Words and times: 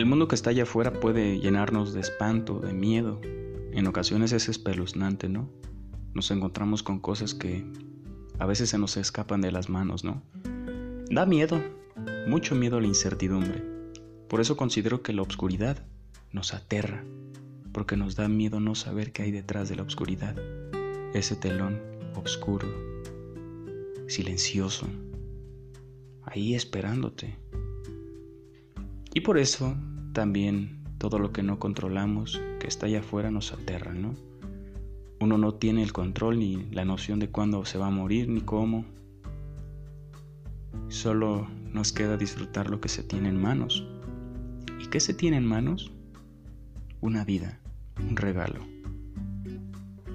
El 0.00 0.06
mundo 0.06 0.28
que 0.28 0.34
está 0.34 0.48
allá 0.48 0.62
afuera 0.62 0.94
puede 0.94 1.40
llenarnos 1.40 1.92
de 1.92 2.00
espanto, 2.00 2.58
de 2.58 2.72
miedo. 2.72 3.20
En 3.70 3.86
ocasiones 3.86 4.32
es 4.32 4.48
espeluznante, 4.48 5.28
¿no? 5.28 5.50
Nos 6.14 6.30
encontramos 6.30 6.82
con 6.82 7.00
cosas 7.00 7.34
que 7.34 7.70
a 8.38 8.46
veces 8.46 8.70
se 8.70 8.78
nos 8.78 8.96
escapan 8.96 9.42
de 9.42 9.52
las 9.52 9.68
manos, 9.68 10.02
¿no? 10.02 10.22
Da 11.10 11.26
miedo, 11.26 11.62
mucho 12.26 12.54
miedo 12.54 12.78
a 12.78 12.80
la 12.80 12.86
incertidumbre. 12.86 13.62
Por 14.26 14.40
eso 14.40 14.56
considero 14.56 15.02
que 15.02 15.12
la 15.12 15.20
oscuridad 15.20 15.84
nos 16.32 16.54
aterra, 16.54 17.04
porque 17.70 17.98
nos 17.98 18.16
da 18.16 18.26
miedo 18.26 18.58
no 18.58 18.74
saber 18.74 19.12
qué 19.12 19.24
hay 19.24 19.32
detrás 19.32 19.68
de 19.68 19.76
la 19.76 19.82
oscuridad. 19.82 20.34
Ese 21.12 21.36
telón 21.36 21.78
oscuro, 22.14 22.66
silencioso, 24.08 24.86
ahí 26.22 26.54
esperándote. 26.54 27.36
Y 29.12 29.20
por 29.20 29.36
eso 29.36 29.76
también 30.12 30.84
todo 30.98 31.18
lo 31.18 31.32
que 31.32 31.42
no 31.42 31.58
controlamos, 31.58 32.40
que 32.58 32.66
está 32.66 32.86
allá 32.86 33.00
afuera, 33.00 33.30
nos 33.30 33.52
aterra, 33.52 33.92
¿no? 33.94 34.14
Uno 35.20 35.38
no 35.38 35.54
tiene 35.54 35.82
el 35.82 35.92
control 35.92 36.38
ni 36.38 36.66
la 36.70 36.84
noción 36.84 37.18
de 37.18 37.28
cuándo 37.28 37.64
se 37.64 37.78
va 37.78 37.88
a 37.88 37.90
morir 37.90 38.28
ni 38.28 38.40
cómo. 38.40 38.84
Solo 40.88 41.48
nos 41.72 41.92
queda 41.92 42.16
disfrutar 42.16 42.70
lo 42.70 42.80
que 42.80 42.88
se 42.88 43.02
tiene 43.02 43.28
en 43.28 43.40
manos. 43.40 43.86
¿Y 44.78 44.86
qué 44.86 45.00
se 45.00 45.14
tiene 45.14 45.36
en 45.36 45.46
manos? 45.46 45.92
Una 47.00 47.24
vida, 47.24 47.60
un 47.98 48.16
regalo. 48.16 48.66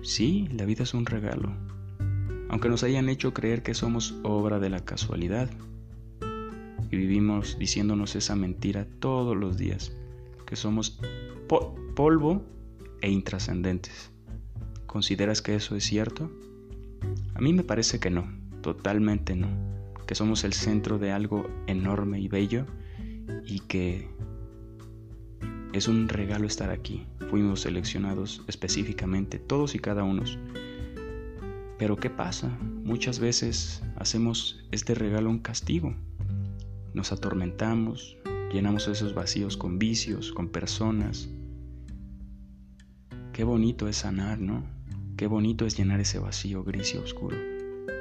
Sí, 0.01 0.47
la 0.51 0.65
vida 0.65 0.83
es 0.83 0.93
un 0.93 1.05
regalo, 1.05 1.51
aunque 2.49 2.69
nos 2.69 2.83
hayan 2.83 3.09
hecho 3.09 3.33
creer 3.33 3.63
que 3.63 3.73
somos 3.73 4.15
obra 4.23 4.59
de 4.59 4.69
la 4.69 4.85
casualidad, 4.85 5.49
vivimos 6.95 7.57
diciéndonos 7.59 8.15
esa 8.15 8.35
mentira 8.35 8.87
todos 8.99 9.35
los 9.35 9.57
días, 9.57 9.91
que 10.45 10.55
somos 10.55 10.99
polvo 11.95 12.43
e 13.01 13.09
intrascendentes. 13.09 14.11
¿Consideras 14.85 15.41
que 15.41 15.55
eso 15.55 15.75
es 15.75 15.83
cierto? 15.83 16.31
A 17.33 17.41
mí 17.41 17.53
me 17.53 17.63
parece 17.63 17.99
que 17.99 18.09
no, 18.09 18.27
totalmente 18.61 19.35
no, 19.35 19.47
que 20.07 20.15
somos 20.15 20.43
el 20.43 20.53
centro 20.53 20.97
de 20.97 21.11
algo 21.11 21.47
enorme 21.67 22.19
y 22.19 22.27
bello 22.27 22.65
y 23.45 23.59
que 23.59 24.07
es 25.73 25.87
un 25.87 26.07
regalo 26.07 26.47
estar 26.47 26.69
aquí. 26.69 27.05
Fuimos 27.29 27.61
seleccionados 27.61 28.43
específicamente, 28.47 29.39
todos 29.39 29.75
y 29.75 29.79
cada 29.79 30.03
uno. 30.03 30.23
Pero 31.77 31.97
¿qué 31.97 32.09
pasa? 32.09 32.57
Muchas 32.85 33.19
veces 33.19 33.83
hacemos 33.97 34.63
este 34.71 34.95
regalo 34.95 35.29
un 35.29 35.39
castigo 35.39 35.93
nos 36.95 37.11
atormentamos, 37.11 38.17
llenamos 38.53 38.87
esos 38.87 39.13
vacíos 39.13 39.57
con 39.57 39.77
vicios, 39.77 40.31
con 40.31 40.47
personas. 40.47 41.29
Qué 43.33 43.43
bonito 43.43 43.89
es 43.89 43.97
sanar, 43.97 44.39
¿no? 44.39 44.65
Qué 45.17 45.27
bonito 45.27 45.65
es 45.65 45.77
llenar 45.77 45.99
ese 45.99 46.19
vacío 46.19 46.63
gris 46.63 46.95
y 46.95 46.97
oscuro. 46.97 47.35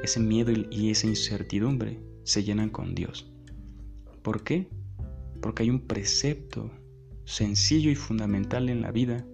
Ese 0.04 0.20
miedo 0.20 0.52
y 0.70 0.90
esa 0.90 1.08
incertidumbre 1.08 2.00
se 2.22 2.44
llenan 2.44 2.70
con 2.70 2.94
Dios. 2.94 3.30
¿Por 4.22 4.44
qué? 4.44 4.68
Porque 5.42 5.64
hay 5.64 5.70
un 5.70 5.80
precepto 5.80 6.70
sencillo 7.24 7.90
y 7.90 7.96
fundamental 7.96 8.68
en 8.68 8.80
la 8.80 8.92
vida 8.92 9.26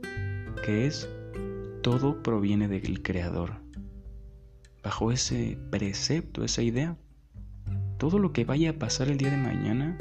que 0.64 0.86
es 0.86 1.08
todo 1.82 2.22
proviene 2.22 2.66
del 2.66 3.02
Creador. 3.02 3.60
Bajo 4.82 5.12
ese 5.12 5.58
precepto, 5.70 6.44
esa 6.44 6.62
idea, 6.62 6.96
todo 8.00 8.18
lo 8.18 8.32
que 8.32 8.46
vaya 8.46 8.70
a 8.70 8.78
pasar 8.78 9.10
el 9.10 9.18
día 9.18 9.30
de 9.30 9.36
mañana 9.36 9.98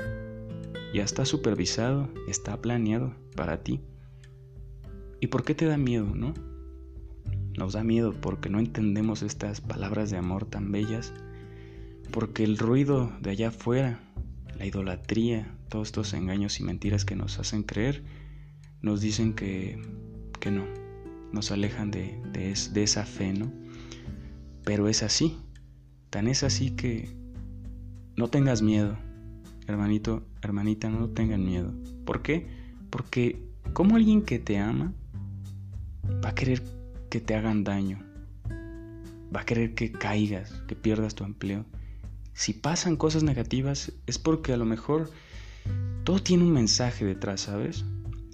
ya 0.93 1.03
está 1.03 1.25
supervisado, 1.25 2.07
está 2.29 2.55
planeado 2.61 3.13
para 3.35 3.61
ti. 3.61 3.81
¿Y 5.19 5.27
por 5.27 5.43
qué 5.43 5.53
te 5.53 5.65
da 5.65 5.75
miedo, 5.75 6.05
no? 6.15 6.33
Nos 7.57 7.73
da 7.73 7.83
miedo 7.83 8.15
porque 8.21 8.49
no 8.49 8.59
entendemos 8.59 9.21
estas 9.21 9.59
palabras 9.59 10.11
de 10.11 10.17
amor 10.17 10.45
tan 10.45 10.71
bellas, 10.71 11.13
porque 12.11 12.45
el 12.45 12.57
ruido 12.57 13.11
de 13.19 13.31
allá 13.31 13.49
afuera, 13.49 13.99
la 14.57 14.65
idolatría, 14.65 15.53
todos 15.67 15.89
estos 15.89 16.13
engaños 16.13 16.61
y 16.61 16.63
mentiras 16.63 17.03
que 17.03 17.17
nos 17.17 17.37
hacen 17.37 17.63
creer, 17.63 18.05
nos 18.81 19.01
dicen 19.01 19.33
que, 19.33 19.77
que 20.39 20.51
no, 20.51 20.63
nos 21.33 21.51
alejan 21.51 21.91
de, 21.91 22.17
de, 22.31 22.81
esa 22.81 23.05
fe, 23.05 23.33
¿no? 23.33 23.51
Pero 24.63 24.87
es 24.87 25.03
así, 25.03 25.37
tan 26.09 26.29
es 26.29 26.43
así 26.43 26.71
que 26.71 27.18
no 28.19 28.27
tengas 28.27 28.61
miedo, 28.61 28.97
hermanito, 29.65 30.27
hermanita, 30.41 30.89
no 30.89 31.07
tengan 31.07 31.45
miedo. 31.45 31.73
¿Por 32.03 32.21
qué? 32.21 32.45
Porque 32.89 33.41
como 33.71 33.95
alguien 33.95 34.23
que 34.23 34.39
te 34.39 34.57
ama 34.57 34.93
va 36.21 36.31
a 36.31 36.35
querer 36.35 36.61
que 37.09 37.21
te 37.21 37.33
hagan 37.33 37.63
daño, 37.63 38.03
va 39.33 39.39
a 39.39 39.45
querer 39.45 39.73
que 39.73 39.93
caigas, 39.93 40.51
que 40.67 40.75
pierdas 40.75 41.15
tu 41.15 41.23
empleo. 41.23 41.65
Si 42.33 42.51
pasan 42.51 42.97
cosas 42.97 43.23
negativas 43.23 43.93
es 44.05 44.19
porque 44.19 44.51
a 44.51 44.57
lo 44.57 44.65
mejor 44.65 45.09
todo 46.03 46.21
tiene 46.21 46.43
un 46.43 46.51
mensaje 46.51 47.05
detrás, 47.05 47.39
¿sabes? 47.39 47.85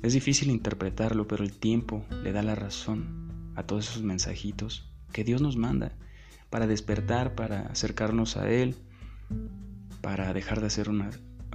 Es 0.01 0.13
difícil 0.13 0.49
interpretarlo, 0.49 1.27
pero 1.27 1.43
el 1.43 1.53
tiempo 1.53 2.03
le 2.23 2.31
da 2.31 2.41
la 2.41 2.55
razón 2.55 3.51
a 3.53 3.61
todos 3.61 3.87
esos 3.91 4.01
mensajitos 4.01 4.91
que 5.11 5.23
Dios 5.23 5.43
nos 5.43 5.57
manda 5.57 5.91
para 6.49 6.65
despertar, 6.65 7.35
para 7.35 7.67
acercarnos 7.67 8.35
a 8.35 8.49
Él, 8.49 8.75
para 10.05 10.33
dejar 10.33 10.61
de 10.61 10.67
hacer 10.67 10.87
una, 10.87 11.09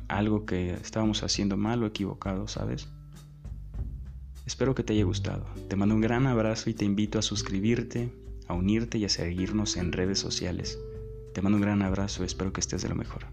algo 0.09 0.44
que 0.44 0.72
estábamos 0.72 1.22
haciendo 1.22 1.56
mal 1.56 1.84
o 1.84 1.87
equivocado, 1.87 2.49
¿sabes? 2.49 2.88
Espero 4.44 4.75
que 4.75 4.83
te 4.83 4.93
haya 4.93 5.05
gustado. 5.05 5.47
Te 5.69 5.77
mando 5.77 5.94
un 5.94 6.00
gran 6.00 6.27
abrazo 6.27 6.69
y 6.69 6.75
te 6.75 6.84
invito 6.84 7.21
a 7.21 7.22
suscribirte, 7.22 8.12
a 8.49 8.55
unirte 8.55 8.99
y 8.99 9.05
a 9.05 9.09
seguirnos 9.09 9.77
en 9.77 9.93
redes 9.93 10.19
sociales. 10.19 10.81
Te 11.33 11.43
mando 11.43 11.59
un 11.59 11.62
gran 11.62 11.81
abrazo 11.81 12.25
y 12.25 12.27
espero 12.27 12.53
que 12.53 12.60
estés 12.60 12.83
de 12.83 12.89
lo 12.89 12.97
mejor. 12.97 13.27